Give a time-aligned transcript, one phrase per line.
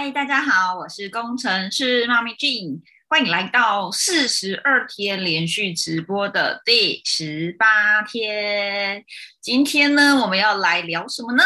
[0.00, 9.04] 嗨，大家好，我是工程师妈咪 Jean，欢迎来到四十二天连续直播的第十八天。
[9.40, 11.42] 今天呢，我们要来聊什么呢？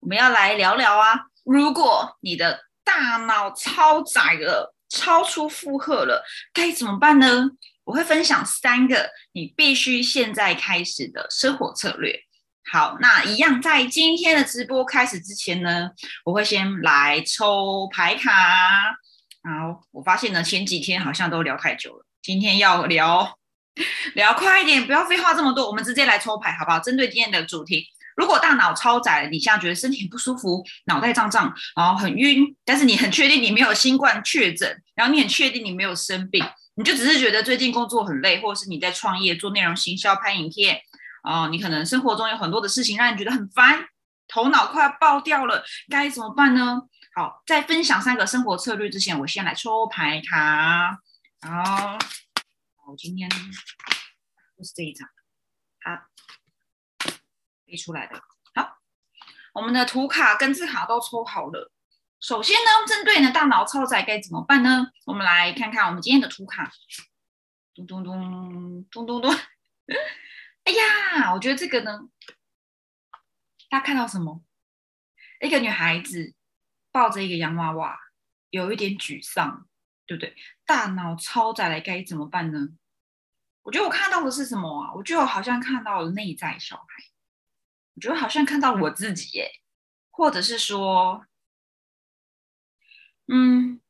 [0.00, 6.24] 我们要来聊聊啊，如果你的大脑超载了，超出负荷了，
[6.54, 7.50] 该怎么办呢？
[7.84, 12.18] 我会分享三个你必须现在开始的生活策略。
[12.72, 15.90] 好，那一样在今天的直播开始之前呢，
[16.24, 18.30] 我会先来抽牌卡。
[19.42, 23.38] 好，我发现呢前几天好像都聊太久了，今天要聊
[24.14, 26.80] 聊快一点，不要废话这么多，我们直接来抽牌好不好？
[26.80, 27.86] 针对今天的主题，
[28.16, 36.42] 如果大脑超载，你现在觉得身体不舒服，脑袋胀胀，然后很晕，但是你很确定你没有新冠确诊，然后你很确定你没有生病，
[36.76, 40.80] 你就只是觉得最近工作很累，或者是你在创业做内容行销、拍影片。
[41.24, 43.88] 哦，你可能生活中有很多的事情让你觉得很烦，
[44.28, 46.82] 头脑快要爆掉了，该怎么办呢？
[47.14, 50.98] 好，在分享三个生活策略之前，我先来抽牌卡。
[51.40, 51.98] 好，
[52.86, 55.08] 我今天就是这一张，
[55.82, 56.02] 好，
[57.64, 58.20] 背出来的。
[58.54, 58.76] 好，
[59.54, 61.72] 我们的图卡跟字卡都抽好了。
[62.20, 64.88] 首先呢，针对呢大脑超载该怎么办呢？
[65.06, 66.70] 我们来看看我们今天的图卡。
[67.74, 69.34] 咚咚咚咚咚咚。
[70.64, 72.08] 哎呀，我觉得这个呢，
[73.68, 74.42] 大家看到什么？
[75.40, 76.34] 一个女孩子
[76.90, 77.98] 抱着一个洋娃娃，
[78.48, 79.68] 有一点沮丧，
[80.06, 80.34] 对不对？
[80.64, 82.68] 大脑超载了，该怎么办呢？
[83.62, 84.94] 我觉得我看到的是什么啊？
[84.94, 86.84] 我觉得我好像看到了内在小孩，
[87.94, 89.50] 我觉得好像看到我自己耶，
[90.10, 91.26] 或者是说，
[93.28, 93.82] 嗯，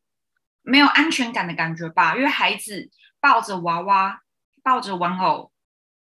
[0.63, 2.17] 没有安全感的感觉吧？
[2.17, 4.25] 因为孩子抱着娃娃，
[4.65, 5.53] 抱着玩偶。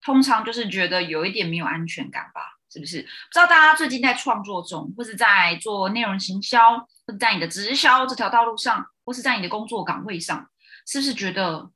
[0.02, 2.40] 通常就是觉得有一点没有安全感吧，
[2.72, 3.02] 是不是？
[3.02, 10.50] 不知道大家最近在创作中，或是在做内容行销，或者在你的直销这条道路上，或是在你的工作岗位上，
[10.86, 11.70] 是不是觉得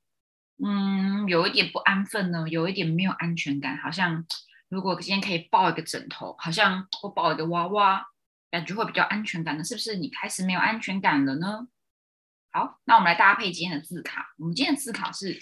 [0.64, 2.46] 嗯有一点不安分呢？
[2.48, 3.76] 有一点没有安全感？
[3.76, 4.24] 好像
[4.70, 8.06] 如果今天可以抱一个枕头，好像我抱一个娃娃，
[8.50, 9.62] 感觉会比较安全感呢？
[9.62, 11.68] 是不是你开始没有安全感了呢？
[12.52, 14.34] 好，那我们来搭配今天的字卡。
[14.38, 15.38] 我们今天的字卡是。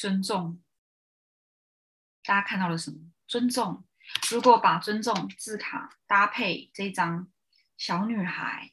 [0.00, 0.58] 尊重，
[2.24, 2.96] 大家看到了什么？
[3.28, 3.84] 尊重。
[4.30, 7.30] 如果把尊重字卡搭配这张
[7.76, 8.72] 小女孩，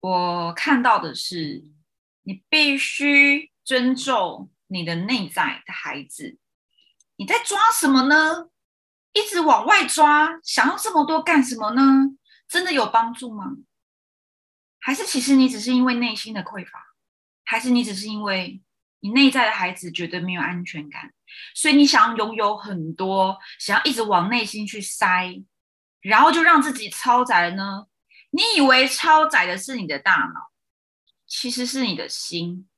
[0.00, 1.66] 我看到的是，
[2.22, 6.38] 你必须尊重你的内在的孩子。
[7.16, 8.48] 你在抓什么呢？
[9.12, 12.16] 一直往外抓，想要这么多干什么呢？
[12.48, 13.58] 真的有帮助吗？
[14.78, 16.94] 还是其实你只是因为内心的匮乏？
[17.44, 18.62] 还是你只是因为？
[19.00, 21.12] 你内在的孩子觉得没有安全感，
[21.54, 25.42] 所以你想要拥有很多，想要一直往内心去塞，
[26.00, 27.86] 然后就让自己超载呢？
[28.30, 30.50] 你以为超载的是你的大脑，
[31.26, 32.68] 其实是你的心，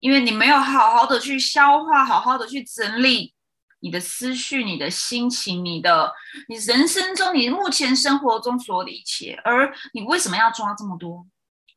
[0.00, 3.34] 因为你没有好好的去消化，好好的去整理
[3.80, 6.12] 你的思绪、你的心情、你的
[6.48, 9.38] 你人生中、你目前生活中所有的一切。
[9.44, 11.26] 而你为什么要抓这么多？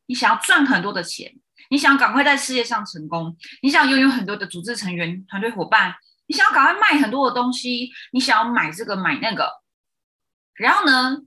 [0.05, 1.35] 你想要赚很多的钱。
[1.69, 5.95] 你想赶快在事业上成功，你想拥有很多的组织成员、团队伙伴，
[6.27, 9.49] 你想要赶快卖很多的东西，你想要买这个买那个，
[10.55, 11.17] 然后呢，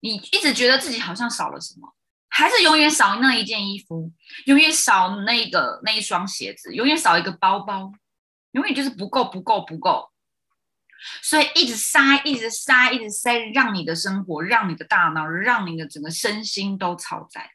[0.00, 1.94] 你一直觉得自己好像少了什么，
[2.28, 4.12] 还是永远少那一件衣服，
[4.46, 7.92] 永远少那个那一双鞋子，永远少一个包包，
[8.52, 10.10] 永远就是不够不够不够，
[11.22, 17.50] 所以一直塞，一直塞，一直塞，让你的生活，让你的大脑，让你的整个身心都超载。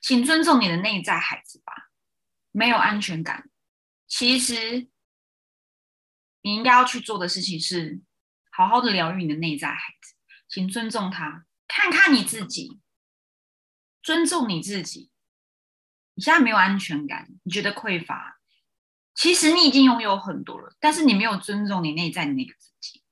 [0.00, 1.90] 请尊重你的内在孩子吧。
[2.52, 3.50] 没有安全感，
[4.06, 4.88] 其实
[6.40, 8.00] 你应该要去做的事情是
[8.50, 10.14] 好好的疗愈你的内在孩子。
[10.48, 12.80] 请尊重他，看看你自己，
[14.02, 15.10] 尊重你自己。
[16.14, 18.38] 你现在没有安全感，你觉得匮乏，
[19.14, 23.02] 其实你已经拥有很多了，但是你没有尊重你内在的那个自己。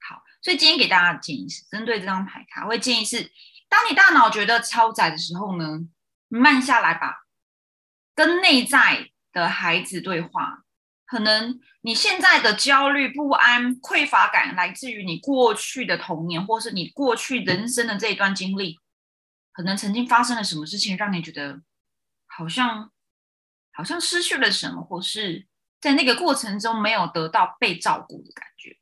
[0.00, 3.30] 好，所以今天给大家的建议是，针对这张牌卡，我会建议是，
[3.68, 5.80] 当你大脑觉得超载的时候呢？
[6.28, 7.24] 慢下来吧，
[8.14, 10.64] 跟内在的孩子对话。
[11.06, 18.78] 可能你现在的焦虑、不安、匮乏感来自于你过去的童年，或是你过去人生的这一段经历。
[19.52, 21.62] 可能曾经发生了什么事情，让你觉得
[22.26, 22.92] 好像
[23.72, 25.46] 好像失去了什么，或是
[25.80, 28.76] 在那个过程中没有得到被照顾的感觉。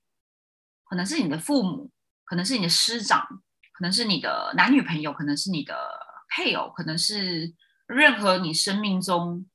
[0.84, 1.92] 可能是你的父母，
[2.24, 3.24] 可能是你的师长，
[3.72, 6.05] 可能是你的男女朋友，可能是你的。
[6.28, 7.54] 配偶可能是
[7.86, 9.46] 任何你生命中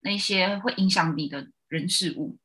[0.00, 2.38] 那些会影响你的人事物。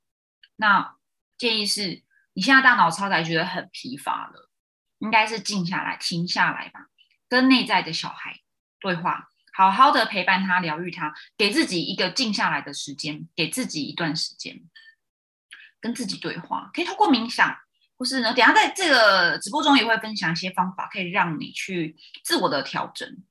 [0.57, 0.95] 那
[1.37, 2.03] 建议是，
[2.33, 4.49] 你现在大脑超载觉得很疲乏了，
[4.99, 6.87] 应该是静下来、停下来吧，
[7.27, 8.39] 跟内在的小孩
[8.79, 14.61] 对话，好好的陪伴他、疗愈他，给自己一个静下来的时间，给自己一段时间，
[15.79, 17.57] 跟自己对话，可以透过冥想，
[17.97, 23.23] 或是呢，等下在这个直播中也会分享一些方法，可以让你去自我的调整。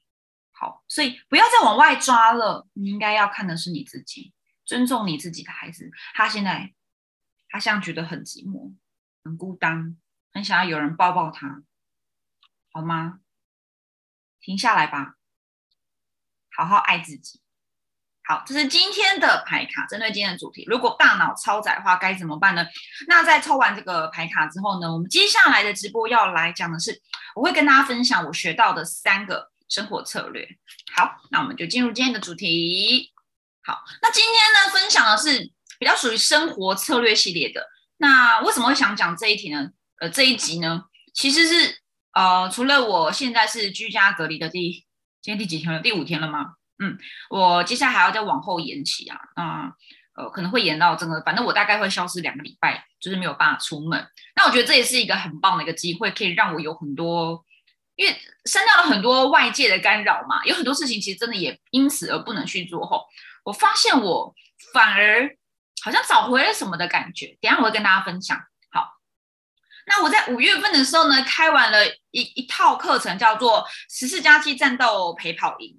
[0.88, 4.32] 所以不要再往外抓了，你应该要看的是你自己，
[4.64, 6.72] 尊重你自己的孩子，他现在
[7.48, 8.74] 他像觉得很寂寞、
[9.24, 9.96] 很孤单。
[10.36, 11.62] 很想要有人抱抱他，
[12.72, 13.20] 好吗？
[14.40, 15.14] 停下来吧，
[16.50, 17.40] 好好爱自己。
[18.24, 20.64] 好，这是今天的牌卡，针对今天的主题。
[20.66, 22.66] 如果大脑超载的话，该怎么办呢？
[23.06, 27.00] 那在抽完这个牌卡之后呢，我们接下来的直播要来讲的是，
[27.36, 30.46] 我会跟大家分享我学到的三个生活策略。
[30.94, 33.12] 好，那我们就进入今天的主题。
[33.64, 35.50] 好，那今天呢，分享的是
[35.80, 37.66] 比较属于生活策略系列的。
[37.96, 39.70] 那为什么会想讲这一题呢？
[39.98, 41.76] 呃，这一集呢，其实是
[42.12, 44.84] 呃，除了我现在是居家隔离的第
[45.20, 45.80] 今天第几天了？
[45.80, 46.54] 第五天了吗？
[46.78, 46.96] 嗯，
[47.30, 49.74] 我接下来还要再往后延期啊，那
[50.16, 54.06] 呃，可能会延到整个，反正我大概会消失两个礼拜，就是没有办法出门。
[54.36, 57.44] 那我觉得这也是一个很棒的一个机会，可以让我有很多，
[57.96, 62.84] 因为删掉了很多外界的干扰嘛，有很多事情其实真的也因此而不能去做。
[62.86, 63.04] 后
[63.44, 64.34] 我发现我
[64.72, 65.36] 反而
[65.82, 68.36] 好像找回了什么的感觉，等下我会跟大家分享。
[68.70, 68.88] 好
[69.86, 75.76] 那我在五月份的时候呢，开完了一一套课程，叫做十四加七战斗陪跑营。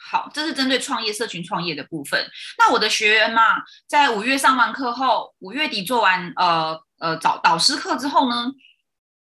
[0.00, 2.30] 好，这是针对创业社群创业的部分。
[2.56, 3.42] 那我的学员嘛，
[3.86, 8.46] 在五月上完课后，五月底做完呃呃导导师课之后呢，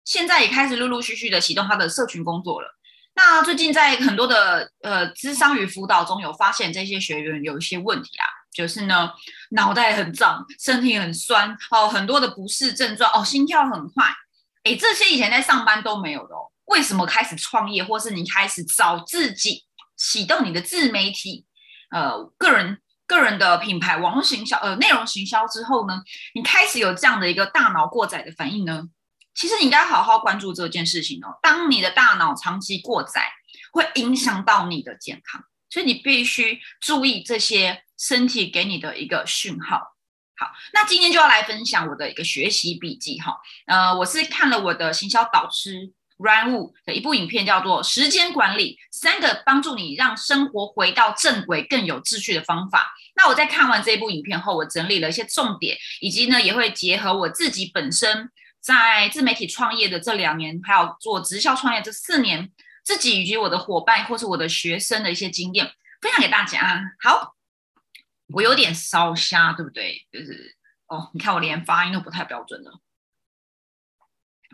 [0.04, 2.68] 现在也开始陆陆续续的启动他的社群工作了。
[3.16, 9.08] 那最近在很多的呃智商与辅导中有发现这些学员有一些问题啊，就是呢
[9.50, 14.04] 脑袋很胀，身体很酸哦，很多的不适症状哦，心跳很快，
[14.64, 16.50] 哎，这些以前在上班都没有的哦。
[16.64, 19.64] 为什么开始创业，或是你开始找自己
[19.96, 21.46] 启动你的自媒体，
[21.90, 26.02] 呃，个人个人的品牌网络行销呃内容行销之后呢，
[26.34, 28.88] 你开始有这样的一个大脑过载的反应呢？
[29.34, 31.38] 其实你应该好好关注这件事情哦。
[31.42, 33.30] 当你的大脑长期过载，
[33.72, 39.80] 会影响到你的健康，所以你必须注意这些身体给你的一个讯号。
[40.36, 43.36] 好，那今天就要来分享我的一个学习笔记哈。
[43.66, 52.80] 呃，我是看了我的行销导师 Ryan Wu 的一部影片，叫做《时间管理：三个帮助你让生活回到正轨、更有秩序的方法》。
[53.16, 58.30] 那我在看完这部影片后，我整理了一些重点，以及呢，也会结合我自己本身。
[58.64, 62.50] 在自媒体创业的这两年，还有做直销创业这四年，
[62.82, 65.70] 自己以及我的伙伴或是我的学生的一些经验，
[66.00, 66.82] 分享给大家。
[66.98, 67.34] 好，
[68.28, 70.06] 我有点烧瞎，对不对？
[70.10, 70.56] 就是
[70.86, 72.80] 哦，你看我连发音都不太标准了。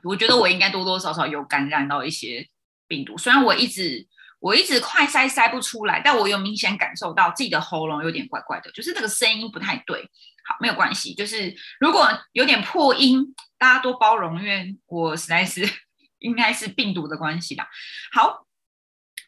[0.02, 2.48] 我觉得我应该多多少少有感染到一些
[2.88, 4.08] 病毒，虽然我一直
[4.40, 10.10] 我一直快塞塞不出来，但我有明显感受到自己的喉咙有点怪怪的，就是这个声音不太对。
[10.58, 13.35] 没有关系，就是如果有点破音。
[13.61, 15.70] 大家多包容，因为我实在是
[16.20, 17.69] 应该是病毒的关系吧。
[18.11, 18.47] 好，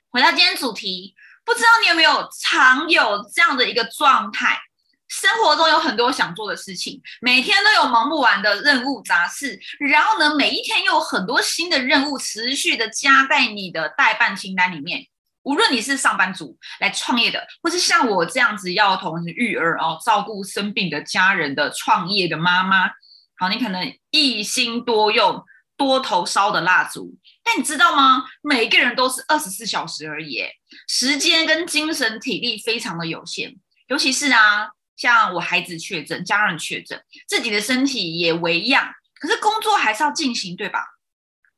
[0.08, 1.14] 回到今天主题，
[1.44, 4.58] 不知道你有没有常有这样的一个状态？
[5.06, 15.08] 生活中有很多想做的事情，每天都有忙不完的任务杂事，然后呢，每一天又有很多新的任务持续的加在你的代办清单里面。
[15.42, 22.90] 无论你是上班族来创业的，或是像我这样子要同时育儿哦，照顾生病的家人的创业的妈妈。
[23.36, 25.44] 好，你可能一心多用、
[25.76, 28.24] 多头烧的蜡烛，但你知道吗？
[28.40, 30.44] 每个人都是二十四小时而已，
[30.86, 33.56] 时间跟精神体力非常的有限。
[33.88, 40.84] 尤其是啊，像我孩子确诊、家人确诊，自己的身体也为恙，可是工作还是要进行，对吧？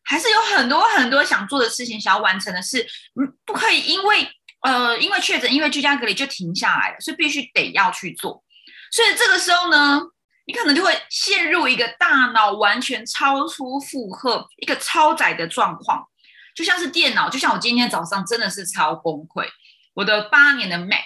[0.05, 2.87] 还是有很多很多想做的事情、想要完成的事，
[3.21, 4.31] 嗯，不可以因为
[4.61, 8.45] 呃因为确诊、因为居家隔离就停下来了，所以必须得要去做。
[8.91, 10.01] 所以这个时候呢？
[10.47, 16.07] 你可能就会陷入一个大脑完全超出负荷、一个超载的状况，
[16.55, 19.49] 就像是电脑，就像我今天早上真的是超崩溃。
[19.95, 21.01] 我的八年的 Mac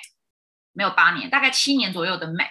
[0.73, 2.51] 没有八年，大概七年左右的 Mac，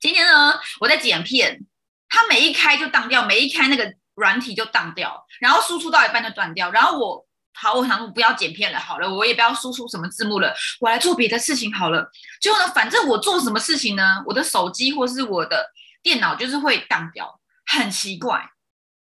[0.00, 1.64] 今天呢我在剪片，
[2.08, 7.26] 它每一开就当掉，每一开那个软体就当掉，然后输出到一半就断掉，然后我。
[7.56, 12.10] 好，我想我不要剪片了，好了，我也不要输出什么字幕了，我来做别的事情好了。
[12.40, 15.70] 最后呢，反正我做什么事情呢，我的手机或是我的
[16.02, 18.50] 电脑就是会当掉，很奇怪，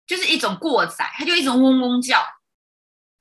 [0.08, 2.20] 就是一种过载，它就一种嗡嗡叫。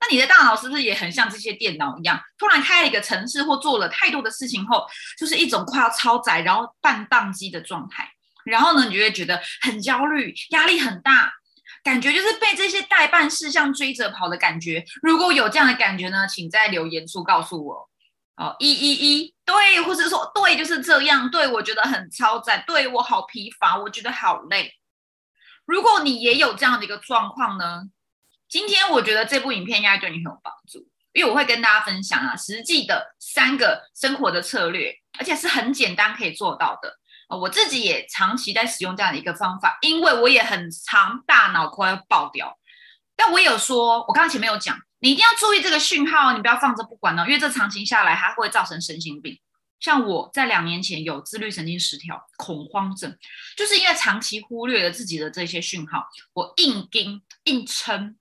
[0.00, 4.84] 那你的大脑是不是也很像这些电脑一样，突然开了一个城市或做了太多的事情后，
[5.16, 8.10] 就是一种快要超载，然后半宕机的状态。
[8.44, 11.32] 然后呢，你就会觉得很焦虑，压力很大。
[11.82, 14.84] 感觉就是被这些代办事项追着跑的感觉。
[15.02, 17.88] 如果有这样的感觉呢，请在留言处告诉我。
[18.36, 21.30] 哦，一一一，对，或者说对，就是这样。
[21.30, 24.72] 对我觉得很超载，对我好疲乏，我觉得好累。
[25.66, 27.82] 如果你也有这样的一个状况呢，
[28.48, 36.98] 今天我觉得这部影片应该对你很有帮助，因为我会跟大家分享啊，实际的三个生活的策略，而且是很简单可以做到的。
[37.38, 42.58] 我自己也长期在使用这样的一个方法，因为我也很长，大脑快要爆掉。
[43.16, 49.38] 但我有说，我刚刚前面有讲，你一定要注意这个讯号，你不要放着不管哦，因为这长期下来它会造成身心病。
[49.80, 53.16] 像我在两年前有自律神经失调、恐慌症，
[53.56, 58.16] 就是因为长期忽略了自己的这些讯号，我硬盯硬撑，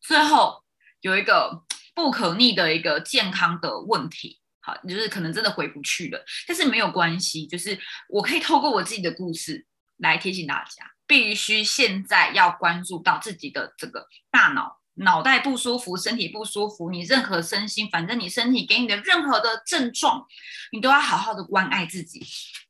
[0.00, 0.62] 最后
[1.00, 1.62] 有一个
[1.94, 4.39] 不可逆的一个健康的问题。
[4.60, 20.26] 好，就是可能真的回不去了，但是没有关系，就是我可以透过我自己的故事来提醒大家，必须现在要关注到自己的这个大脑，脑袋不舒服，身体不舒服，你任何身心，反正你身体给你的任何的症状，
[20.72, 22.20] 你都要好好的关爱自己，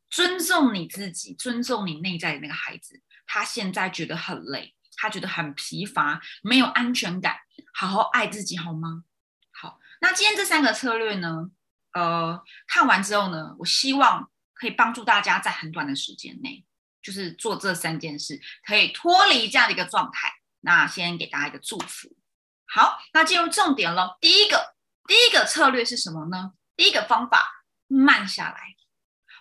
[0.09, 7.37] 尊重你自己，尊重你内在的那个孩子，他现在觉得很累，他觉得很疲乏，没有安全感，
[7.73, 9.03] 好好爱自己好吗？
[9.51, 11.51] 好，那今天这三个策略呢？
[11.93, 16.65] 呃，看完之后呢，我希望可以帮助大家在很短的时间内，
[17.03, 20.33] 就是做这三件事，可以脱离这样的一个状态。
[20.61, 22.09] 那先给大家一个祝福。
[22.73, 24.17] 好，那进入重点喽。
[24.21, 24.77] 第一个，
[25.09, 26.53] 第一个策略是什么呢？
[26.77, 28.77] 第一个方法，慢下来。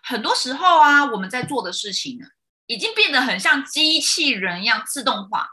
[0.01, 2.25] 很多时候啊，我们在做的事情呢，
[2.65, 5.49] 已经变得很像机器人一样自动化。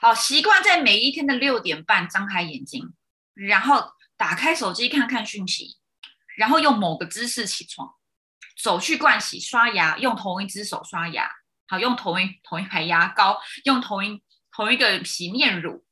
[0.00, 2.92] 好，习惯在每一天的六点半张开眼睛，
[3.34, 5.78] 然后打开手机看看讯息。
[6.36, 7.88] 然后用某个姿势起床，
[8.62, 11.30] 走去盥洗刷牙，用同一只手刷牙，
[11.68, 15.84] 好用同一同一排牙膏，用同一同一个洗面乳，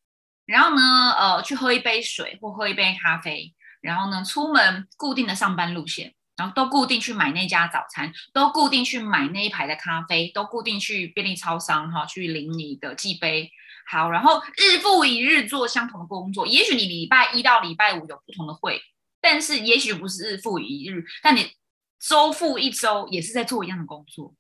[0.47, 0.83] 然后呢，
[1.19, 13.51] 呃，去喝一杯水或喝一杯咖啡，然后呢，出门固定的上班路线，然后都固定去买那家早餐，都固定去买那一排的咖啡，都固定去便利超商哈去领你的寄杯，
[13.91, 18.83] 好，然后日复一日做相同的工作，也许你礼拜一到礼拜五有不同的会。
[19.25, 21.51] 但是也许不是日复一日，但你
[21.99, 24.35] 周复一周也是在做一样的工作，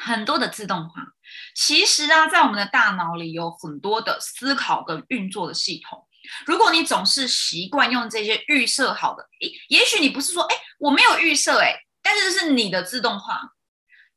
[0.00, 1.14] 很多的自动化。
[1.54, 6.08] 其实啊，在我们的大脑里有很多的思考跟运作的系统。
[6.44, 13.52] 如果你总是习惯用这些预设好的，诶，也许你不是说，哎，我没有预设，哎，但是是你的自动化，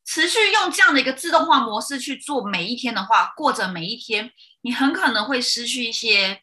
[0.03, 4.31] 持续用这样的一个自动化模式去做每一天的话，过着每一天，
[4.62, 6.41] 你很可能会失去一些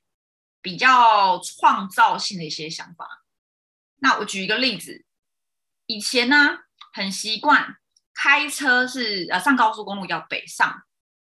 [0.63, 3.20] 比较创造性的一些想法。
[4.01, 5.05] 那我举一个例子，
[5.87, 6.59] 以前呢
[6.93, 7.77] 很习惯
[8.15, 10.83] 开车是呃上高速公路要北上，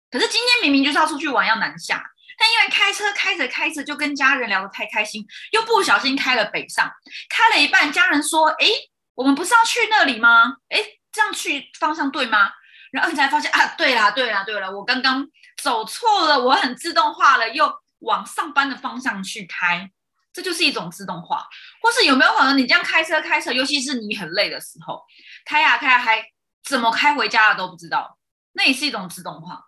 [0.09, 2.03] 可是今天明明就是要出去玩要南下，
[2.37, 6.91] 但因为开车开着开着就跟家人聊得太开心，又不小心开了北上，
[7.29, 8.67] 开了一半，家人说：“哎，
[9.15, 10.55] 我们不是要去那里吗？
[10.69, 10.79] 哎，
[11.11, 12.51] 这样去方向对吗？”
[12.91, 15.27] 然后你才发现啊，对啦对啦对了，我刚刚
[15.61, 19.91] 走错了，我很自动化了，又往上班的方向去开。
[20.31, 21.47] 这就是一种自动化，
[21.81, 25.01] 或是有没有可能你这样开车开车，尤其是你很累的时候，
[25.45, 26.23] 开呀开呀，开
[26.63, 28.17] 怎么开回家的都不知道，
[28.53, 29.61] 那也是一种自动化。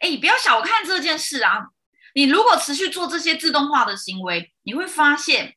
[0.00, 1.68] 哎，不要小看这件事啊！
[2.14, 5.54] 你如果持续做这些自动化的行为，你会发现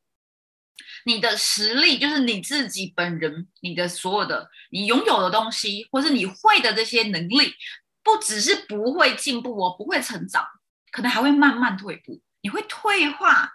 [1.05, 7.55] 你的实力，就是你自己本人，你的所有的你拥有的东西，或是你会的这些能力，
[8.03, 10.45] 不只是不会进步哦，不会成长，
[10.91, 13.51] 可能还会慢慢退步，你会退化。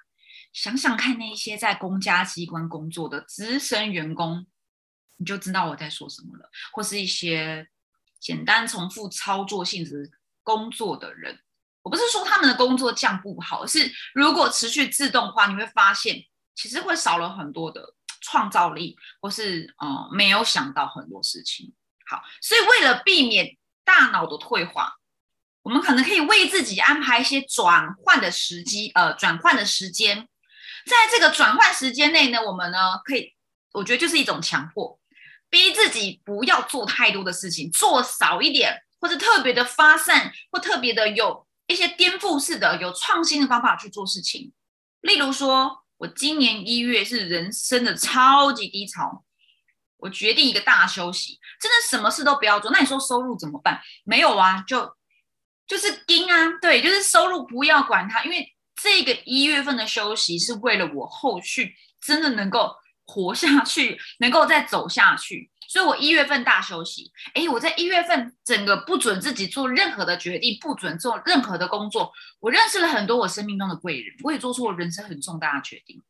[0.52, 4.46] 想想看，那些在公家机关工作的资深员工，
[5.16, 6.50] 你就知道我在说什么了。
[6.72, 7.68] 或是一些
[8.18, 10.10] 简单重复操作性质
[10.42, 11.38] 工作的人，
[11.82, 16.24] 我不是说他们的工作降不好，而是如果持续自动化，你会发现
[16.56, 21.72] 其实会少了很多的创造力，或是呃没有想到很多事情。
[22.06, 24.94] 好，所以为了避免大脑的退化，
[25.62, 30.28] 我们可能可以为自己安排一些转换的时机，呃，转换的时间。
[30.90, 33.32] 在这个转换时间内呢，我们呢可以，
[33.72, 34.98] 我觉得就是一种强迫，
[35.48, 44.52] 逼自己不要做太多的事情，做少一点，或者特别的发散，或特别的有一些颠覆式的、有创新的方法去做事情。
[45.02, 49.24] 例如说，我今年一月是人生的超级低潮，
[49.98, 52.70] 我决定一个大休息，真的什么事都不要做。
[52.70, 53.80] 那你说收入怎么办？
[54.04, 54.96] 没有啊，就
[55.66, 58.52] 就是盯啊，对，就是收入不要管它，因为。
[58.82, 67.10] 这个一月份的休息是为了我后续真的能够活下去，能够再走下去，所以我一月份大休息。
[67.34, 72.12] 哎，我在一月份整个不准自己做任何的决定，不准做任何的工作。
[72.38, 76.02] 我认识了很多我生命中的贵人，我也做出了人生很重大的决定。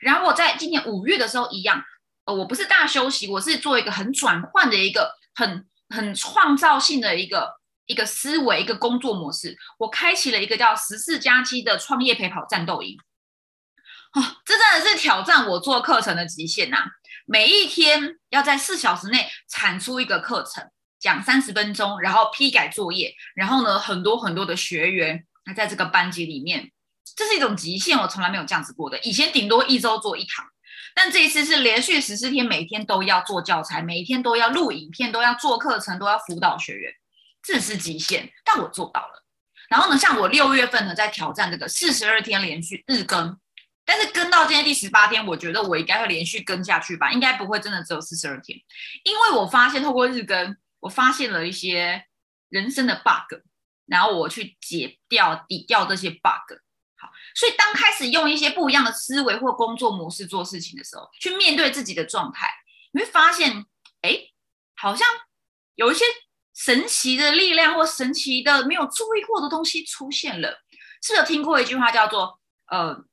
[0.00, 1.82] 然后我在今年五月的时候一样，
[2.24, 7.54] 呃，我不是大休息，我是做一个很转换的一个很很创造性的一个
[7.86, 9.56] 一个思维一个工作模式。
[9.78, 12.98] 我开启了一个叫十四加七的创业陪跑战斗营。
[14.14, 16.84] 哦，这真的是挑战我做课程的极限呐！
[17.24, 20.68] 每一天要在四小时内产出一个课程，
[21.00, 26.70] 讲三十分钟，然后批改作业，然后呢，很多很多的学员还在这个班级里面，
[27.16, 28.98] 这是一种极限，我从来没有这样子过的。
[28.98, 30.44] 以前顶多一周做一堂，
[30.94, 36.92] 但这一次是连续十四天，每天都要做教材，每天都要录影片，都要做课程，都要辅导学员，
[37.42, 39.24] 这是极限，但我做到了。
[39.68, 43.38] 然后呢，像我六月份呢，在挑战这个四十二天连续日更。
[43.84, 48.56] 但是跟到今天第十八天，我觉得我应该会连续跟下去吧，应该不会真的只有四十二天，
[49.02, 52.04] 因为我发现透过日更，我发现了一些
[52.48, 53.40] 人生的 bug，
[53.86, 56.56] 然后我去解掉、抵掉这些 bug。
[56.96, 62.48] 好，所以当开始用一些不一样的思维或工作模式做事情的时候，去面对自己的状态，
[62.92, 63.66] 你会发现，
[64.02, 64.16] 哎，
[64.76, 65.08] 好像
[65.74, 66.04] 有一些
[66.54, 70.62] 神奇的力量或神奇的没有注意过的东西出现了。
[71.02, 73.04] 是有听过一句话叫做，呃。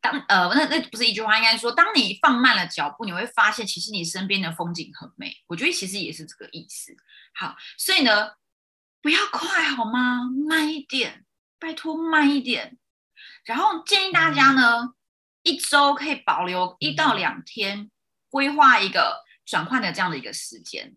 [0.00, 5.32] 当呃，那那不是一句话，应该说，当你放慢了脚步，你会发现，其实你身边的风景很美。
[5.46, 6.92] 我觉得其实也是这个意思。
[7.36, 8.32] 好，所以呢，
[9.00, 10.22] 不要快好吗？
[10.48, 11.24] 慢一点，
[11.60, 12.78] 拜托慢一点。
[13.44, 14.94] 然后建议大家呢，
[15.44, 17.88] 一周可以保留一到两天，
[18.28, 20.96] 规划一个转换的这样的一个时间。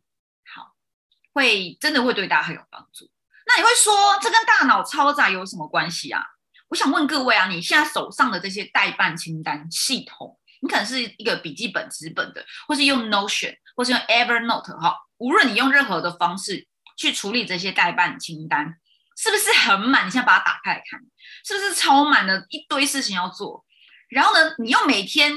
[1.36, 3.12] 会真的会对大家很有帮助。
[3.46, 6.26] 那你会说，这跟大脑超载有什么关系啊？
[6.70, 14.96] 我想问各位啊，你现在手上的这些代办清单系统，你可能是一个笔记本纸本的，或是用 Notion，或是用 Evernote 哈。
[15.18, 18.78] 无论你用任何的方式去处理这些代办清单，
[19.18, 20.08] 是不是很满？
[20.08, 21.00] 你现在把它打开来看，
[21.46, 23.66] 是不是超满的一堆事情要做？
[24.10, 25.34] 然后呢，你又每天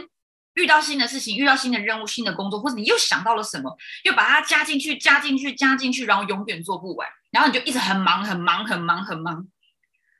[0.59, 9.47] 遇到新的事情，遇到新的任务、新的工作，或者你又想到了什么，又把它加进去、加进去、加进去，然后永远做不完，然后你就一直很忙、很忙、很忙、很忙。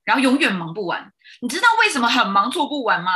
[0.05, 3.11] 然后永远忙不完，你知道为什么很忙做不完吗？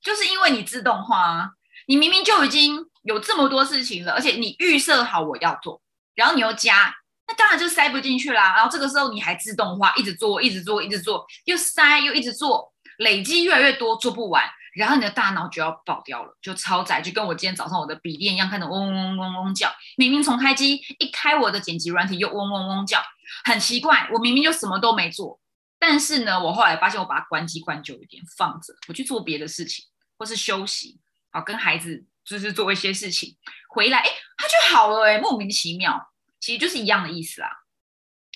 [0.00, 1.50] 就是因为你自动化啊，
[1.88, 5.82] 你明明就已经有这么多事情了，而且你预设好我要做，
[6.14, 6.94] 然后你又加，
[7.26, 8.54] 那当然就塞不进去啦。
[8.54, 14.44] 然后这个时候你还自动化，一直做，一直做，一直做，又塞又一直做，累积越来越多，做不完，
[14.78, 23.02] 然后你的大脑就要爆掉了，就超载，就跟我今天早上我的笔电一样，看着嗡嗡嗡嗡叫，明明从开机一开我的剪辑软体又嗡嗡嗡叫，
[23.44, 25.40] 很奇怪，我明明就什么都没做。
[25.80, 29.84] 但是呢，我后来发现，我把它关机关久一点，放着，我去做别的事情，
[30.16, 33.36] 或是休息，好跟孩子就是做一些事情，
[33.68, 37.50] 回来，哎，它就好了，哎，莫名其妙，其实就是一样的意思啦。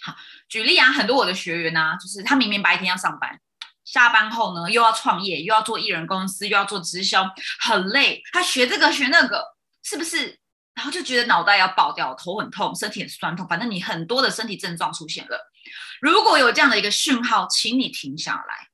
[0.05, 0.17] 好，
[0.49, 3.41] 举例啊，很多我的学员呢，就是他明明白天要上班，
[3.93, 7.29] 下班后呢又要创业，又要做艺人公司，又要做直销，
[7.61, 9.45] 很累，他学这个学那个，
[9.83, 10.39] 是不是？
[10.73, 15.53] 然后就觉得脑袋要爆掉，头很痛，身体很酸痛，反正你很多的身体症状出现了。
[16.01, 18.69] 如果有这样的一个讯号，请你停下来。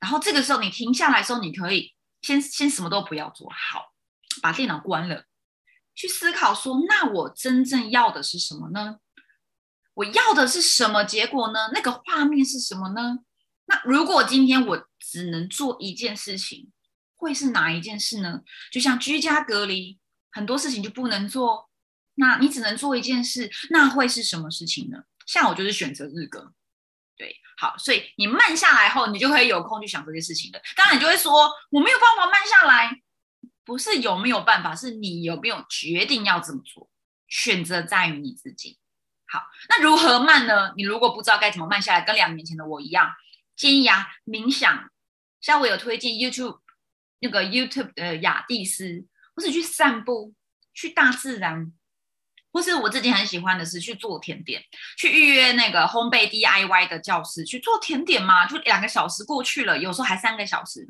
[0.00, 3.92] 然后这个时候你停下来的时候，你可以先先什么都不要做好，
[4.42, 5.22] 把电脑关了，
[5.94, 8.96] 去思考说：那我真正要的是什么呢？
[9.94, 11.70] 我要的是什么结果呢？
[11.72, 13.20] 那个画面是什么呢？
[13.66, 16.72] 那如果今天我只能做一件事情，
[17.16, 18.42] 会是哪一件事呢？
[18.72, 19.98] 就像居家隔离，
[20.30, 21.68] 很多事情就不能做，
[22.14, 25.04] 那你只能做一件事，那会是什么事情呢？
[25.26, 26.52] 像我就是选择日更，
[27.16, 30.62] 对，好，所以你慢下来后，你就可以有空去想这些事情的。
[30.76, 33.00] 当然，你就会说我没有办法慢下来，
[33.64, 36.88] 不是有没有办法，是你有没有决定要这么做，
[37.26, 38.78] 选择在于你自己。
[39.28, 40.72] 好，那如何慢呢？
[40.76, 43.10] 你如果不知道该怎么慢下来，跟两年前的我一样，
[43.56, 44.90] 建议啊，冥想。
[45.40, 46.60] 像我有推荐 YouTube
[47.20, 50.34] 那个 YouTube 的雅蒂斯，或是去散步，
[50.74, 51.72] 去大自然。
[52.52, 54.62] 或是我自己很喜欢的是去做甜点，
[54.96, 60.88] 去预约那个烘焙 DIY 的教室去做甜点嘛，就两个小时过去了，有时候还三个小时。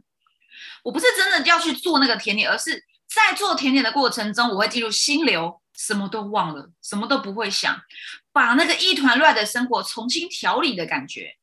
[0.84, 7.82] 我不是真的要去做那个甜点，而是在做甜点的过程中，我会进入心流，什么都忘了，什么都不会想，
[8.32, 11.34] 把那个一团乱的生活重新调理的感觉，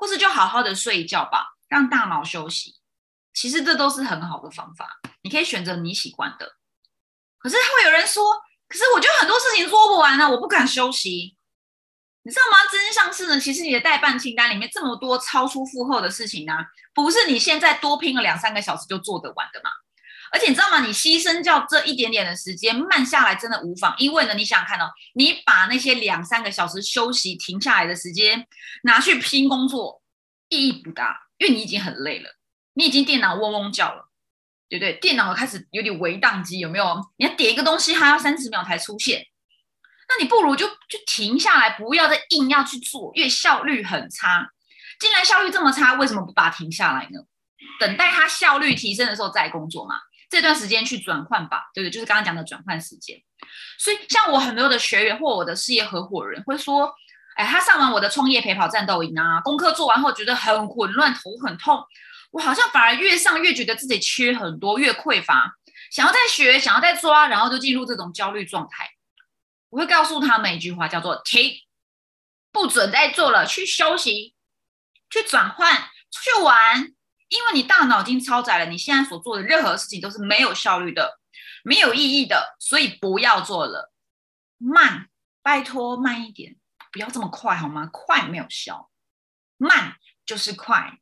[0.00, 2.80] 或是就好好的睡一觉吧，让大脑休息。
[3.34, 6.56] 其实这都是很好的方法，你可以选择你喜欢的。
[7.38, 8.24] 可是会有人说。
[8.66, 11.36] 可是我觉得很多事情做不完呢，我不敢休息，
[12.22, 12.58] 你知道吗？
[12.70, 16.52] 真相是呢，其实你的代办清单里面这么多超出负荷的事情呢，
[16.94, 19.70] 不是你现在多拼了两三个小时就做得完的嘛，
[20.32, 20.80] 而且你知道吗？
[20.80, 23.94] 你牺牲掉这一点点的时间，慢下来真的无妨。
[23.98, 28.46] 因为呢，你想想看哦，你把那些两三个小时休息停下来的时间
[28.84, 30.02] 拿去拼工作，
[30.48, 32.30] 意义不大，因为你已经很累了，
[32.74, 34.08] 你已经电脑嗡嗡叫了，
[34.68, 34.92] 对不对？
[34.94, 37.00] 电脑开始有点微宕机，有没有？
[37.16, 39.26] 你要点一个东西，还要三十秒才出现，
[40.08, 44.48] 那你不如就就停下来，不要再硬要去做，因为效率很差。
[45.00, 47.20] 既然效率这么差，为什么不把它停下来呢？
[47.78, 49.96] 等待它效率提升的时候再工作嘛？
[50.30, 51.90] 这段时间去转换吧，对不对？
[51.90, 53.20] 就是刚刚讲的转换时间。
[53.78, 56.94] 所以，像我很多的学员或我的事业合伙人会说
[57.34, 61.82] ：“哎，他上完我的创业陪跑战斗营啊，功课做完后觉得很混乱，头很痛。
[62.30, 65.56] 我好像反而越上越觉得自己缺很多，越匮乏，
[65.90, 68.88] 想要再学，想要再抓，然后就进入这种焦虑状态。”
[69.70, 71.54] 我会告诉他们一句话，叫做“停，
[72.52, 74.34] 不准再做了，去休息，
[75.10, 76.92] 去转换，去玩。”
[77.30, 81.20] 因为你大脑已经超载了，你现在所做的任何事情都是没有效率的、
[81.62, 83.92] 没有意义的，所以不要做了。
[84.58, 85.08] 慢，
[85.40, 86.56] 拜托慢一点，
[86.92, 87.88] 不要这么快好吗？
[87.92, 88.90] 快没有效，
[89.56, 89.94] 慢
[90.26, 90.98] 就是快。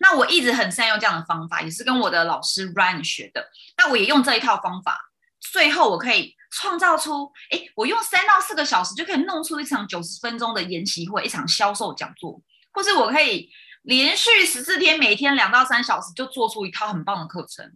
[0.00, 3.48] 那我一直很善用这样的方法，也是跟我的老师 Ryan 学的。
[3.76, 4.98] 那我也用这一套方法，
[5.40, 13.48] 最后我可以创造出，哎，我用三到四个小时就可以弄出一场九十分钟的研习会，一场销售讲座，或是我可以。
[13.88, 17.74] 连续十四天，每天两到三小时，就做出一套很棒的课程。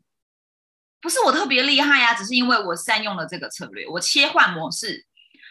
[1.01, 5.07] 不是我特别厉害呀，只是因为我善用了这个策略，我切换模式。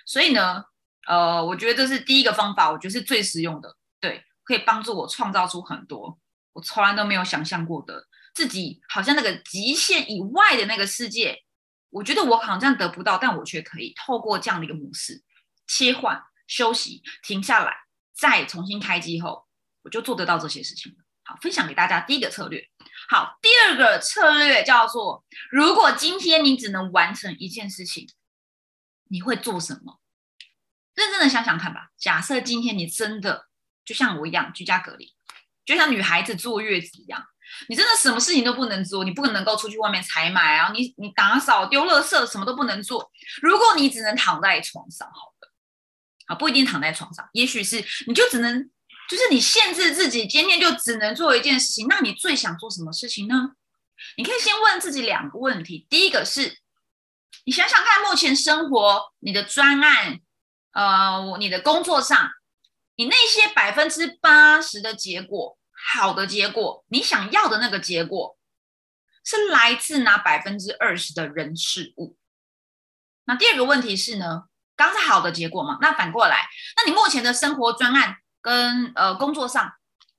[0.06, 0.63] 所以呢，
[1.08, 6.19] 呃，我觉得这是第一个方法，我觉得是最实用的，对，可以帮助我创造出很多
[6.54, 11.41] 我从来都没有想象过的自己，好像那个极限以外的那个世界。
[11.89, 15.24] 我觉得我好像得不到，但我却可以透过这样的一个模式
[15.65, 17.76] 切换、休息、停下来，
[18.13, 19.47] 再重新开机后。
[19.84, 20.96] 我就做得到这些事情。
[21.24, 22.67] 好，分享给大家第一个策略。
[23.08, 28.10] 好，第二个策略叫做：如果今天你只能完成一件事情，
[29.10, 30.00] 你会做什么？
[30.96, 31.89] 认真的想想看吧。
[31.98, 33.48] 假设今天你真的
[33.86, 35.13] 就像我一样居家隔离，
[35.63, 37.24] 就像女孩子坐月子一样，
[37.70, 43.12] 你真的什么事情都不能做，你不可能够出去外面采买啊，你你打扫、丢垃圾，什么都不能做。
[43.44, 45.48] 如果你只能躺在床上，好的，
[46.26, 48.72] 啊，不一定躺在床上，也许是你就只能。
[49.09, 53.51] 就是你限制自己今天就只能做一件事情，那你最想做什么事情呢？
[54.17, 55.85] 你可以先问自己两个问题。
[55.89, 56.59] 第一个是，
[57.45, 60.19] 你想想看，目前生活、你的专案、
[60.73, 62.31] 呃，你的工作上，
[62.95, 65.57] 你那些百分之八十的结果，
[65.93, 68.37] 好的结果，你想要的那个结果，
[69.23, 72.17] 是来自哪百分之二十的人事物？
[73.25, 74.45] 那第二个问题是呢？
[74.75, 75.77] 刚是好的结果嘛？
[75.79, 78.15] 那反过来，那你目前的生活专案？
[78.41, 79.73] 跟呃工作上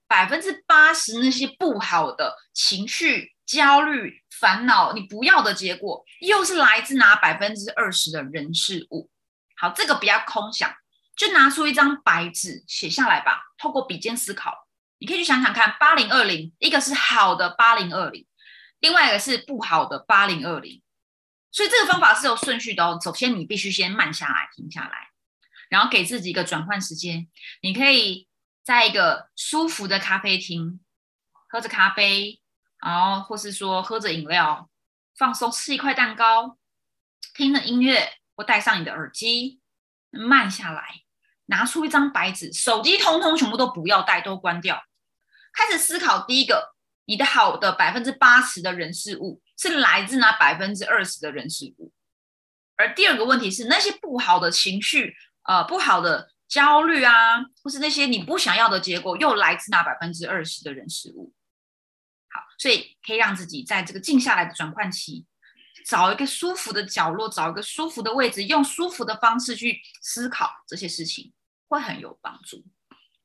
[0.06, 9.10] 百分之八十那些不好的情绪、焦虑、烦恼，你不要的结果，又是来自拿百分之二十的人事物。
[9.56, 10.72] 好，这个不要空想，
[11.16, 13.42] 就拿出一张白纸写下来吧。
[13.58, 14.66] 透过笔尖思考，
[14.98, 18.26] 你可以去想想看，八零二零，一个是好的八零二零，
[18.80, 20.82] 另外一个是不好的八零二零。
[21.52, 22.98] 所以这个方法是有顺序的哦。
[23.02, 25.11] 首先，你必须先慢下来，停下来。
[25.72, 27.26] 然后给自己一个转换时间，
[27.62, 28.28] 你可以
[28.62, 30.78] 在一个舒服的咖啡厅
[31.48, 32.42] 喝着咖啡，
[32.78, 34.68] 然后或是说喝着饮料，
[35.16, 36.58] 放松，吃一块蛋糕，
[37.34, 39.62] 听着音乐，或戴上你的耳机，
[40.10, 40.84] 慢下来，
[41.46, 44.84] 拿出一张白纸，手机通通全部都不要带，都关掉，
[45.54, 46.26] 开始思考。
[46.26, 46.74] 第一个，
[47.06, 51.90] 你的好的百分之八十的人事物是来自那百分之二十的人事物，
[52.76, 55.16] 而第二个问题是那些不好的情绪。
[55.44, 61.32] 呃，不好的焦虑啊，或是那些你不想要的结果，又来自那百分之二十的人事物。
[62.28, 65.26] 好，所以可以让自己在这个静下来的转换期，
[65.86, 71.32] 找一个舒服的角落，找一个舒服的位置，用舒服的方式去思考这些事情，
[71.68, 72.64] 会很有帮助。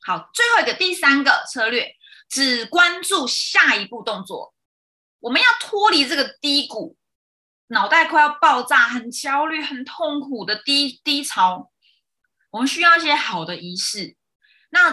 [0.01, 1.95] 好，最后一个第三个策略，
[2.29, 4.53] 只关注下一步动作。
[5.19, 6.97] 我们要脱离这个低谷，
[7.67, 11.71] 脑袋快要爆炸，很焦虑、很痛苦的低低潮。
[12.49, 14.15] 我们需要一些好的仪式，
[14.69, 14.91] 那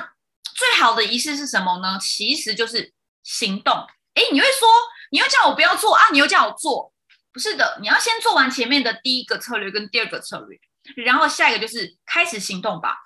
[0.55, 1.99] 最好的仪式是什么呢？
[2.01, 3.75] 其实就是行动。
[4.14, 4.69] 哎，你会说，
[5.11, 6.93] 你又叫我不要做啊，你又叫我做，
[7.33, 10.59] 不是的，你要先做完前面的第一个策略跟第二个策略，
[11.05, 12.97] 然后下一个就是开始行动吧。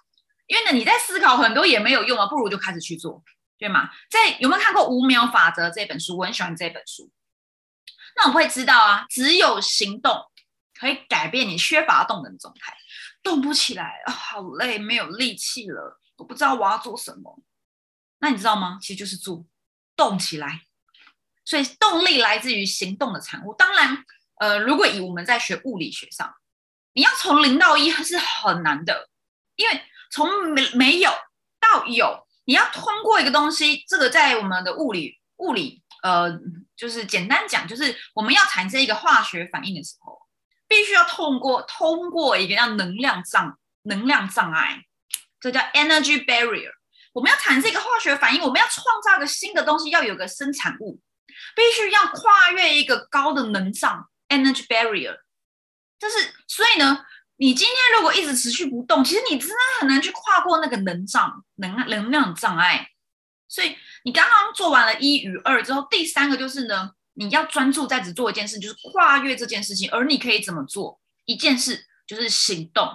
[0.46, 3.22] 因为呢，你在思考很多也没有用啊，不如就开始去做，
[3.58, 3.90] 对吗？
[4.10, 6.16] 在有没有看过《五秒法则》这本书？
[6.18, 7.10] 我很喜欢这本书。
[8.16, 10.22] 那我会知道啊，只有行动
[10.78, 12.76] 可以改变你缺乏动能的状态。
[13.22, 17.40] 动不起来啊，好累，没有力气了，我不知道我要做什么。
[18.20, 18.78] 那你知道吗？
[18.80, 19.44] 其实就是做，
[19.94, 20.62] 动起来。
[21.44, 23.54] 所以动力来自于行动的产物。
[23.54, 24.04] 当然，
[24.38, 26.34] 呃，如果以我们在学物理学上，
[26.92, 29.08] 你要从零到一是很难的，
[29.56, 31.10] 因为从没没有
[31.58, 36.30] 到有，你要通过一个东西，这个在我们的物理物理，呃，
[36.76, 40.20] 就是简单讲，就是我们要产生一个化学反应的时候，
[40.68, 44.84] 必须要通过通过一个叫能量障能量障碍，
[45.40, 46.70] 这叫 energy barrier。
[47.14, 51.00] 我们要产生一个化学反应，我们要创造个新的东西，要有个生产物，
[51.56, 55.16] 必须要跨越一个高的能障 energy barrier。
[55.98, 57.04] 就是，所以呢，
[57.38, 62.90] 你今天如果一直持续不动，其实你真的很难去跨过那个能障能能量障碍。
[63.48, 69.90] 所以你刚刚做完了一与二之后，第三个就是呢，你要专注在只做一件事，就是跨越这件事情。
[69.90, 71.00] 而你可以怎么做？
[71.24, 72.88] 一件事就是行动。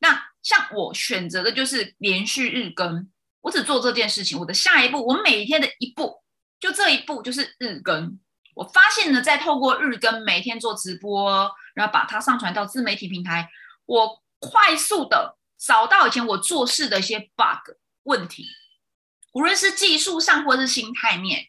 [0.00, 3.08] 那像我选择的就是连续日更，
[3.40, 4.36] 我只做这件事情。
[4.40, 6.20] 我的下一步，我每一天的一步，
[6.58, 8.18] 就这一步就是日更。
[8.54, 13.48] 我发现呢，在透过日更，每天做直播，然后把它上传到自媒体平台，
[13.86, 18.46] 我快速的找到以前我做事的一些 bug 问题，
[19.32, 21.46] 无论是技术上或是心态面，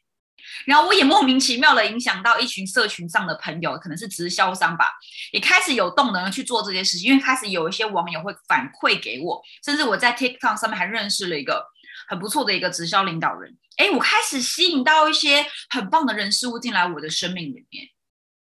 [0.65, 4.91] 然后我也莫名其妙的影响到一群社群上的朋友，可能是直销商吧，
[5.31, 11.65] 也开始有动能去做这件事情，因为开始有一些网友会反馈给我，甚至我在 TikTok 上面还认识了一个
[12.07, 13.57] 很不错的一个直销领导人。
[13.77, 17.87] 哎，我开始吸引到一些很棒的人事物进来我的生命里面。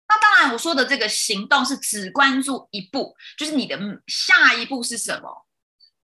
[0.08, 5.46] 那当然，我说的这个行动是只关注一步，就是你的下一步是什么。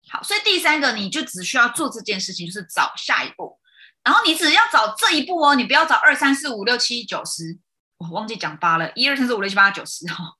[0.10, 3.59] 好，所以第三个，你就只需要做这件事情，就是找下一步。
[4.10, 7.60] 然后你只要找这一步哦，你不要找二三四五六七九十，
[8.00, 10.34] 我忘记讲八了，一二三四五六七八九十哈。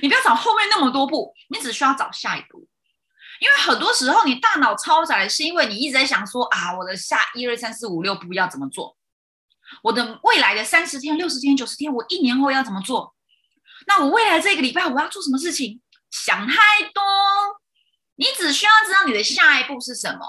[0.00, 2.68] 你不要找后面那么多步，你只需要找下一步。
[3.40, 8.96] 因为很多时候你大脑超载，是因为你一直在想说啊，我的下一二三四五六步要怎么做？
[9.82, 13.12] 我的未来的三十天、六十天、九十天，我一年后要怎么做？
[13.88, 15.80] 那我未来这个礼拜我要做什么事情？
[16.12, 16.54] 想太
[16.94, 17.02] 多，
[18.14, 20.20] 你只需要知道你的下一步是什么，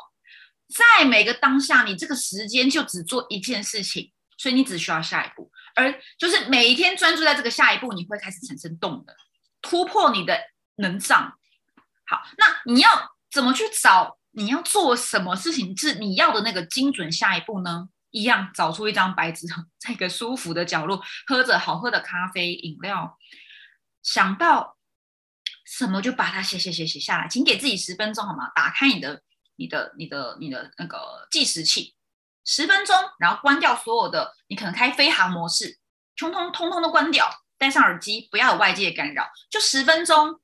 [0.68, 9.16] 在每个当下，你这个时间就只做一件事情，所以你只需要下一步，而就是每一天专注在这个下一步，你会开始产生动能，
[9.62, 10.40] 突破你的
[10.76, 11.34] 能障。
[12.06, 12.90] 好，那你要
[13.32, 14.18] 怎么去找？
[14.32, 17.90] 你要做什么事情是你要的那个精准下一步呢？
[18.12, 19.48] 一样，找出一张白纸，
[19.80, 23.18] 在一个舒服的角落，喝着好喝的咖啡饮料，
[24.04, 24.78] 想到
[25.66, 27.28] 什么就把它写写写写下来。
[27.28, 28.50] 请给自己十分钟好吗？
[28.56, 29.24] 打开你的、
[29.58, 31.96] 你的、你的、你的那个计时器，
[32.46, 35.80] 十分钟，然后关掉所有的，你可能开飞行模式，
[36.16, 40.40] 通通通通都关掉，戴上耳机，不要有外界干扰，就十分钟。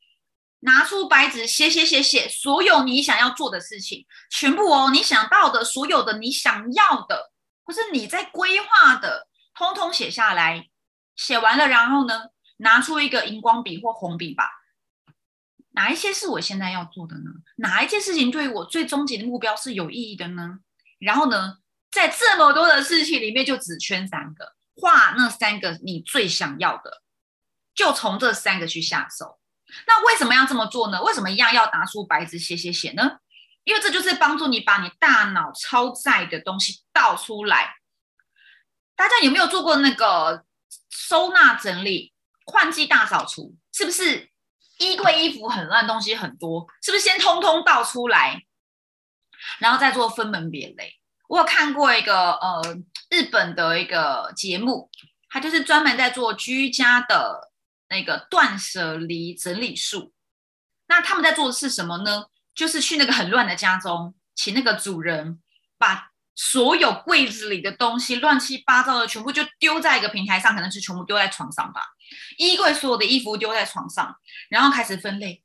[0.66, 7.34] 拿出白纸，写写写写，所有你想要做的事情，全部哦，你想到的，所有的你想要的，
[7.66, 10.70] 或是你在规划的，通通写下来。
[11.18, 14.50] 写完了，然后呢，拿出一个荧光笔或红笔吧。
[15.74, 17.32] 哪一些是我现在要做的呢？
[17.58, 20.60] 哪一件事情对于我最终极的目标是有意义的呢？
[21.00, 21.58] 然后呢，
[21.92, 27.02] 在这么多的事情里面，就只圈三个，画那三个你最想要的，
[27.76, 29.40] 就从这三个去下手。
[29.88, 31.02] 那为什么要这么做呢？
[31.02, 33.18] 为什么一样要拿出白纸写写写呢？
[33.64, 37.78] 因为这就是帮助你把你大脑超载的东西倒出来。
[38.96, 40.46] 大家有没有做过那个
[40.90, 42.14] 收纳整理、
[42.46, 43.56] 换季大扫除？
[43.72, 44.30] 是不是
[44.80, 46.68] 衣柜衣服很乱，东西很多？
[46.82, 48.44] 是不是先通通倒出来，
[49.60, 50.94] 然后再做分门别类？
[51.28, 52.78] 我有看过一个呃
[53.10, 54.90] 日本的一个节目，
[55.30, 57.52] 它就是专门在做居家的。
[57.90, 60.14] 那个断舍离整理术，
[60.88, 62.26] 那他们在做的是什么呢？
[62.56, 65.40] 就是去那个很乱的家中，请那个主人
[65.78, 71.82] 把所有柜子里的东西乱七八糟的全部就丢在一个平台上，可能是全部丢在床上吧。
[72.38, 74.16] 衣柜所有的衣服丢在床上，
[74.50, 75.44] 然后开始分类。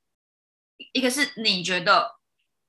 [0.92, 2.16] 一个是你觉得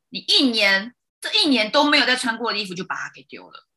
[0.09, 3.67] 你一年这一年都没有再穿过的衣服，就把它给丢了，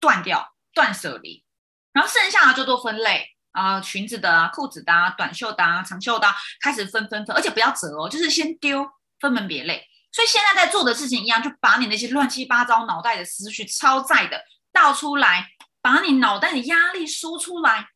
[0.00, 1.44] 断掉，断舍离。
[1.92, 3.28] 然后剩下的就做分类。
[3.52, 9.84] 啊，裙子的啊，裤子的啊，短袖的啊，长袖的，啊开始分分分，而且不要折哦，就是先丢，分门别类。
[10.12, 14.42] 所以现在在做的事情一样，就把你那些乱七八糟脑袋的思绪超载的
[14.72, 15.46] 倒出来，
[15.80, 17.86] 把你脑袋的压力输出来，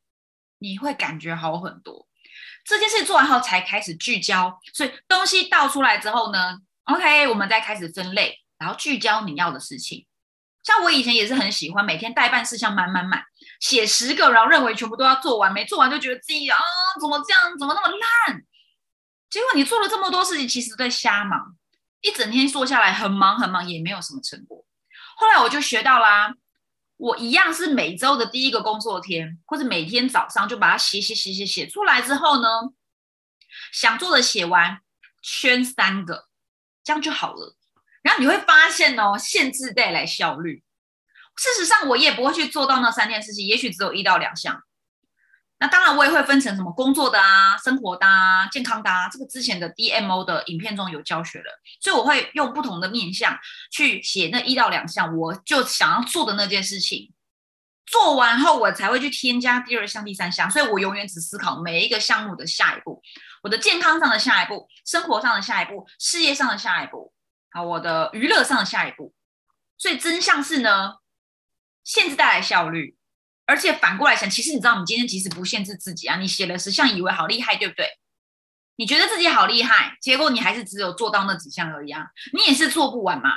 [0.58, 2.06] 你会感觉好很多。
[2.64, 10.06] 这件事做完后才开始聚焦，所以东西倒出来之后呢，OK，我们再开始分类，然后聚焦你要的事情。
[10.62, 13.22] 像我以前也是很喜欢每天代办事项满满满，
[13.60, 16.58] 写十个，然后认为全部都要做完，没做完就觉得自己啊
[16.98, 18.42] 怎么这样，怎么那么烂？
[19.28, 21.54] 结果你做了这么多事情，其实在瞎忙，
[22.04, 24.62] 一整天做下来很忙很忙，也没有什么成果。
[25.16, 26.34] 后来我就学到啦，
[26.98, 32.48] 我一样是每周的第一个工作天，或者每天早上就把它写写写写写出来之后呢，
[33.72, 34.80] 想做的写完，
[35.22, 36.28] 圈三个，
[36.84, 37.56] 这样就好了。
[38.02, 40.62] 然后你会发现哦，限制带来效率。
[41.36, 44.62] 事实上，我也不会去做到那三件事情，也许只有一到两项。
[45.64, 49.08] 那当然，我也会分成什么工作的啊、生活的啊、健康的啊。
[49.08, 51.44] 这个之前的 DMO 的影片中有教学了，
[51.80, 53.34] 所以我会用不同的面向
[53.72, 57.10] 去写那一到两项，我就想要做的那件事情。
[57.86, 60.50] 做完后，我才会去添加第二项、第三项。
[60.50, 63.00] 所以我永远只思考每一个项目的下一步，
[63.42, 67.14] 我的健康上的下一步，生活上的下一步，事业上的下一步，
[67.52, 69.14] 啊，我的娱乐上的下一步。
[69.78, 70.96] 所以真相是呢，
[71.84, 72.98] 限制带来效率。
[73.46, 77.86] 而且反过来想，其实你知道，你今天即使不限制自己啊，你写了十项，以为好厉害，对不对？
[78.76, 83.30] 你觉得自己好厉害，结果你还是只有做到那几项而已啊，你也是做不完嘛。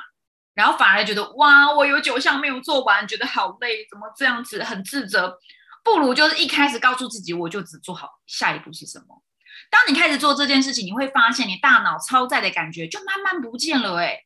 [0.55, 5.37] 然后反而觉得哇，我有九项没有做完，觉得好累，怎么这样子，很自责。
[5.83, 9.21] 不如就是一开始告诉自己，我就只做好下一步是什么。
[9.69, 13.97] 当你开始做这件事情，你会发现你大脑超载的感觉就慢慢不见了。
[13.97, 14.23] 哎，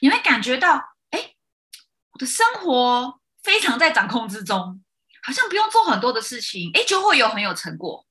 [0.00, 0.74] 你会感觉到，
[1.10, 1.34] 哎，
[2.12, 3.20] 我的生活。
[3.44, 4.82] 非常在掌控之中，
[5.22, 8.04] 好像不用做很多的事情，哎，就会有很有成果，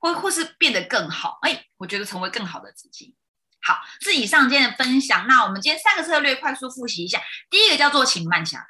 [0.00, 3.14] 或或是变得更好，哎，我觉得成为更好的自己。
[3.62, 5.26] 好，是以上今天的分享。
[5.28, 7.22] 那我们今天三个策略快速复习一下。
[7.48, 8.66] 第一个叫做请慢下来，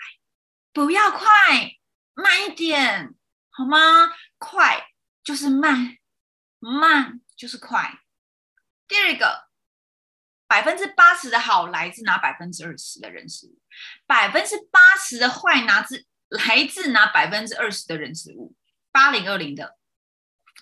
[0.73, 1.25] 不要快，
[2.15, 3.15] 慢一点，
[3.51, 4.13] 好吗？
[4.37, 4.89] 快
[5.23, 5.97] 就是慢，
[6.59, 8.01] 慢就是快。
[8.87, 9.45] 第二个。
[10.47, 13.59] 百分之八十的好来自拿百分之二十的人事物，
[14.07, 18.55] 百分之八十的坏拿自来自拿百分之二十的人事物。
[18.93, 19.77] 八零二零的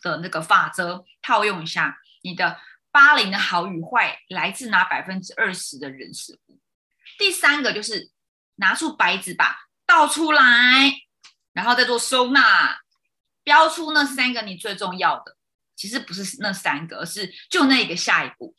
[0.03, 6.61] 的那个法则套用一下，你的八零的好与坏来自拿百分之二十的人事物。
[7.19, 8.11] 第三个就是
[8.57, 10.43] 拿出白纸把倒出来，
[11.53, 12.81] 然后再做收纳，
[13.43, 15.37] 标出那三个你最重要的。
[15.75, 18.55] 其实不是那三个，而是就那个下一步。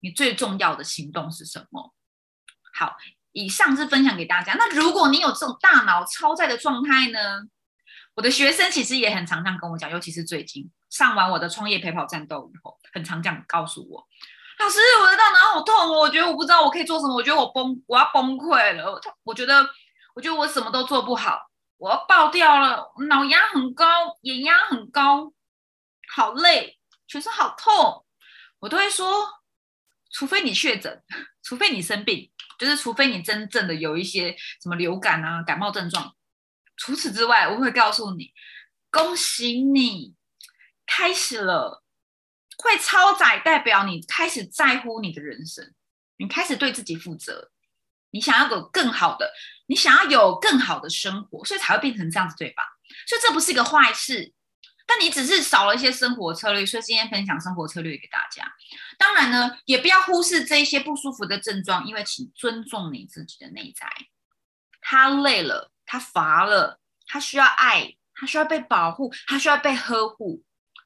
[0.00, 1.94] 你最重要的行动是什么？
[2.72, 2.96] 好，
[3.32, 4.54] 以上是分享给大家。
[4.54, 7.18] 那如果你有这种大脑超载的状态呢？
[8.16, 14.04] 我的学生其实也很常常跟我讲，尤其是最近上完我的创业陪跑战斗以后，很常这样告诉我
[14.58, 19.00] ：“老师，我的大脑好痛哦，我觉得我不知道我可以做什么，我觉得我崩，我要崩溃了。
[19.22, 19.64] 我觉得，
[20.14, 21.40] 我觉得我什么都做不好，
[21.78, 25.32] 我要爆掉了，脑压很高，眼压很高，
[26.14, 28.04] 好累，全身好痛。”
[28.58, 29.40] 我都会说。
[30.12, 31.04] 除非你确诊，
[31.42, 36.14] 除非你生病，就是除非你真正的有一些什么流感啊、感冒症状。
[36.76, 38.32] 除此之外，我会告诉你，
[38.90, 40.14] 恭喜你
[40.86, 41.84] 开始了。
[42.62, 45.72] 会超载代表你开始在乎你的人生，
[46.18, 47.50] 你开始对自己负责，
[48.10, 49.32] 你想要有更好的，
[49.66, 52.62] 你想要有更好的生活，所以才会变成这样子，对吧？
[53.08, 54.34] 所以这不是一个坏事。
[54.90, 58.52] 但你只是少了一些生活策略，所以今天分享生活策略给大家。
[58.98, 63.88] 当然呢，也不要忽视这一些不舒服的症状，因为请尊重你自己的内在。
[64.80, 70.42] 他累了，他乏了，他需要爱，他需要被保护，他需要被呵护。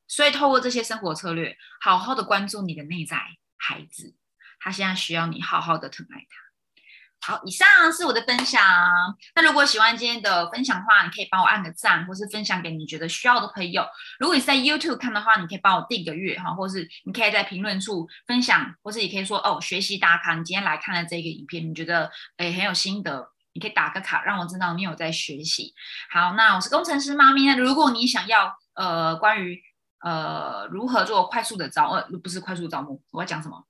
[0.07, 3.17] 所以透过这些生活策略，好好的关注你的内在
[3.57, 4.15] 孩子，
[4.61, 6.44] 他现在需要你好好的疼爱他。
[7.27, 8.63] 好，以上是我的分享。
[9.35, 13.83] 那如果喜欢今天的分享的话，你可以帮我按个赞，或是分享给你觉得需要的朋友。
[14.19, 25.73] 如果你是在 YouTube 看的话，你可以帮我订个月哈，或是你可以在评论处分享，或是你可以说哦，学习打卡，你今天来看了这个影片，你觉得诶很有心得，你可以打个卡，让我知道你有在学习。
[26.11, 27.47] 好，那我是工程师妈咪。
[27.47, 29.59] 那如果你想要呃关于
[30.03, 33.65] 呃如何做快速的招呃不是快速招募，我要讲什么？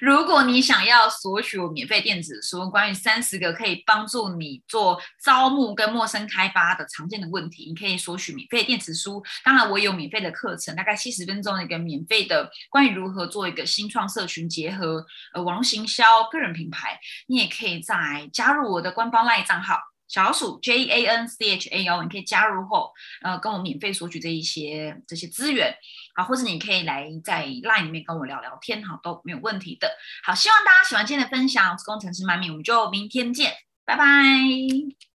[0.00, 9.22] 如果你想要索取我免费电子书，关于三十个可以帮助你做招募跟陌生开发的常见的问题，你可以索取免费电子书。
[9.44, 15.04] 当然，我有免费的课程，大概七十分钟的一个免费的关于如何做一个新创社群结合
[15.34, 19.78] 呃网络行销个人品牌，你也可以在加入我的官方 LINE 账号。
[20.08, 22.92] 小老鼠 J A N C H A O，你可以加入后，
[23.22, 25.74] 呃，跟我免费索取这一些这些资源，
[26.16, 29.90] 好，或者你可以来在 LINE 里面跟我聊聊天，好，都没有问题的。
[30.24, 33.52] 好，希望大家喜欢今天的分享，我是工程师妈咪，我们就明天见，
[33.84, 34.04] 拜拜。